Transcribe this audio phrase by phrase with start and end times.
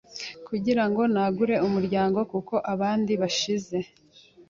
[0.47, 3.77] kugirango nagure umuryango kuko abandi bashize,